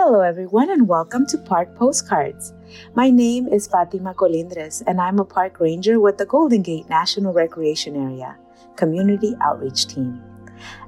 [0.00, 2.54] Hello, everyone, and welcome to Park Postcards.
[2.94, 7.32] My name is Fatima Colindres, and I'm a park ranger with the Golden Gate National
[7.32, 8.36] Recreation Area
[8.76, 10.22] Community Outreach Team.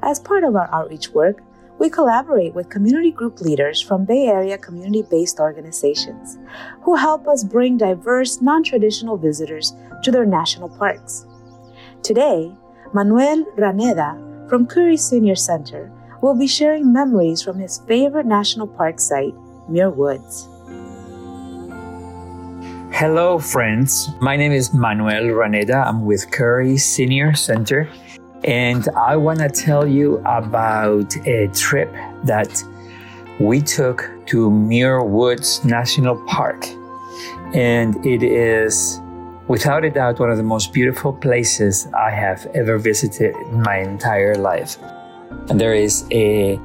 [0.05, 1.43] As part of our outreach work,
[1.81, 6.39] we collaborate with community group leaders from Bay Area community based organizations
[6.83, 9.75] who help us bring diverse, non traditional visitors
[10.05, 11.27] to their national parks.
[12.05, 12.55] Today,
[12.95, 15.91] Manuel Raneda from Curry Senior Center
[16.21, 19.35] will be sharing memories from his favorite national park site,
[19.69, 20.49] Muir Woods.
[22.93, 24.11] Hello, friends.
[24.21, 25.87] My name is Manuel Raneda.
[25.87, 27.89] I'm with Curry Senior Center,
[28.45, 31.91] and I want to tell you about a trip
[32.25, 32.63] that
[33.39, 36.67] we took to Muir Woods National Park.
[37.55, 39.01] And it is,
[39.49, 43.79] without a doubt, one of the most beautiful places I have ever visited in my
[43.79, 44.77] entire life.
[45.49, 46.61] And there is a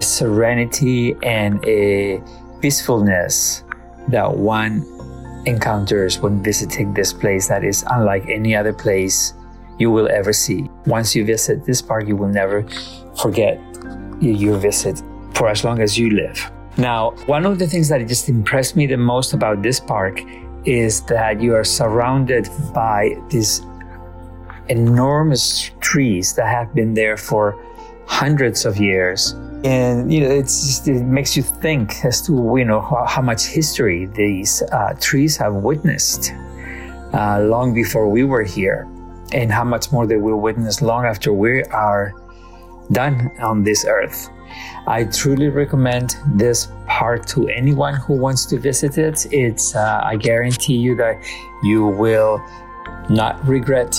[0.00, 2.22] serenity and a
[2.60, 3.64] peacefulness
[4.08, 4.84] that one
[5.46, 9.34] encounters when visiting this place that is unlike any other place
[9.78, 10.68] you will ever see.
[10.86, 12.66] Once you visit this park, you will never
[13.20, 13.58] forget
[14.20, 15.02] your visit
[15.34, 16.50] for as long as you live.
[16.76, 20.20] Now, one of the things that just impressed me the most about this park
[20.64, 23.62] is that you are surrounded by these
[24.68, 27.58] enormous trees that have been there for
[28.10, 29.36] hundreds of years.
[29.62, 33.22] And you know, it's just, it makes you think as to you know how, how
[33.22, 36.32] much history these uh, trees have witnessed
[37.12, 38.88] uh, long before we were here,
[39.32, 42.12] and how much more they will witness long after we are
[42.92, 44.28] done on this earth.
[44.86, 49.26] I truly recommend this park to anyone who wants to visit it.
[49.30, 51.16] It's uh, I guarantee you that
[51.62, 52.42] you will
[53.08, 53.92] not regret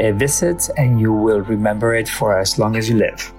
[0.00, 3.32] a visit and you will remember it for as long as you live.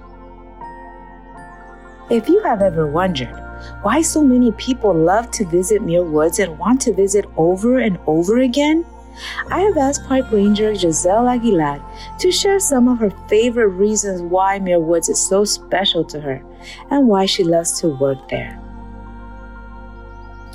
[2.10, 3.34] If you have ever wondered
[3.82, 7.98] why so many people love to visit Muir Woods and want to visit over and
[8.06, 8.84] over again,
[9.50, 11.82] I have asked Park Ranger Giselle Aguilar
[12.20, 16.42] to share some of her favorite reasons why Muir Woods is so special to her
[16.90, 18.60] and why she loves to work there.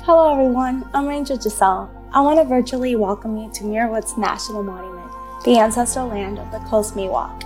[0.04, 0.88] Hello, everyone.
[0.94, 1.90] I'm Ranger Giselle.
[2.12, 5.11] I want to virtually welcome you to Muir Woods National Monument,
[5.44, 7.42] the ancestral land of the Coast Miwok.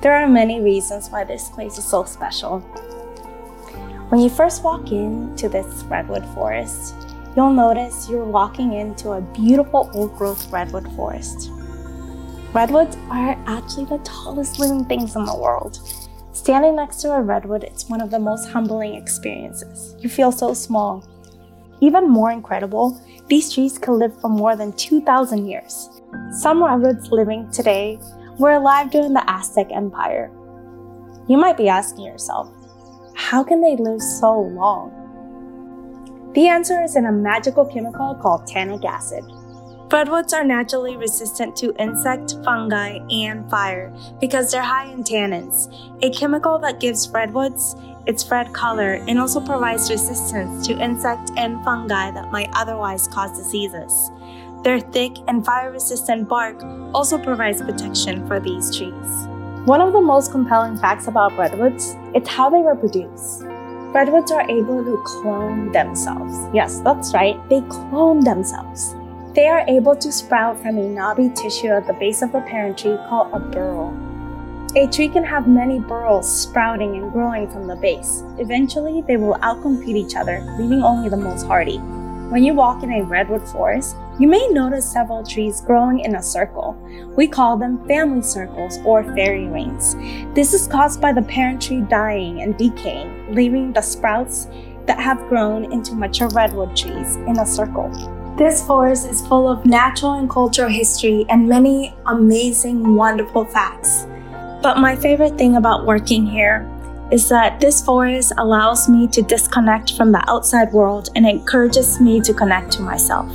[0.00, 2.60] There are many reasons why this place is so special.
[4.10, 6.94] When you first walk into this redwood forest,
[7.34, 11.50] you'll notice you're walking into a beautiful old growth redwood forest.
[12.52, 15.80] Redwoods are actually the tallest living things in the world.
[16.32, 19.96] Standing next to a redwood, it's one of the most humbling experiences.
[19.98, 21.04] You feel so small.
[21.80, 25.88] Even more incredible, these trees can live for more than 2,000 years.
[26.30, 27.98] Some redwoods living today
[28.38, 30.30] were alive during the Aztec Empire.
[31.28, 32.50] You might be asking yourself,
[33.14, 34.98] how can they live so long?
[36.34, 39.24] The answer is in a magical chemical called tannic acid.
[39.92, 45.68] Redwoods are naturally resistant to insect, fungi, and fire because they're high in tannins,
[46.02, 51.62] a chemical that gives redwoods its red color and also provides resistance to insect and
[51.62, 54.10] fungi that might otherwise cause diseases.
[54.62, 56.62] Their thick and fire resistant bark
[56.94, 59.26] also provides protection for these trees.
[59.64, 63.42] One of the most compelling facts about redwoods is how they reproduce.
[63.92, 66.36] Redwoods are able to clone themselves.
[66.54, 68.94] Yes, that's right, they clone themselves.
[69.34, 72.78] They are able to sprout from a knobby tissue at the base of the parent
[72.78, 73.92] tree called a burl.
[74.76, 78.22] A tree can have many burls sprouting and growing from the base.
[78.38, 81.78] Eventually, they will outcompete each other, leaving only the most hardy.
[82.32, 86.22] When you walk in a redwood forest, you may notice several trees growing in a
[86.22, 86.78] circle.
[87.16, 89.96] We call them family circles or fairy rings.
[90.32, 94.46] This is caused by the parent tree dying and decaying, leaving the sprouts
[94.86, 97.90] that have grown into mature redwood trees in a circle.
[98.38, 104.06] This forest is full of natural and cultural history and many amazing, wonderful facts.
[104.62, 106.70] But my favorite thing about working here
[107.10, 112.20] is that this forest allows me to disconnect from the outside world and encourages me
[112.20, 113.28] to connect to myself.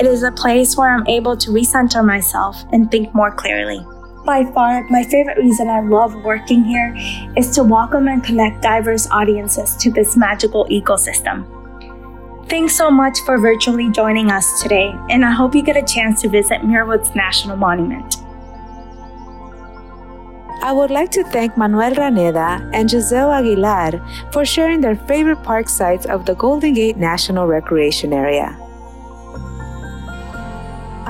[0.00, 3.84] It is a place where I'm able to recenter myself and think more clearly.
[4.24, 6.94] By far, my favorite reason I love working here
[7.36, 11.44] is to welcome and connect diverse audiences to this magical ecosystem.
[12.48, 16.22] Thanks so much for virtually joining us today, and I hope you get a chance
[16.22, 18.16] to visit Muir Woods National Monument.
[20.62, 24.00] I would like to thank Manuel Raneda and Giselle Aguilar
[24.32, 28.56] for sharing their favorite park sites of the Golden Gate National Recreation Area.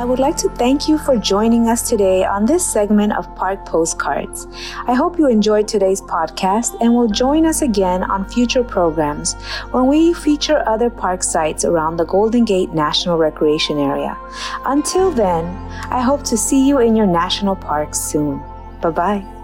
[0.00, 3.66] I would like to thank you for joining us today on this segment of Park
[3.66, 4.46] Postcards.
[4.86, 9.34] I hope you enjoyed today's podcast and will join us again on future programs
[9.72, 14.16] when we feature other park sites around the Golden Gate National Recreation Area.
[14.64, 15.44] Until then,
[15.90, 18.42] I hope to see you in your national parks soon.
[18.80, 19.39] Bye bye.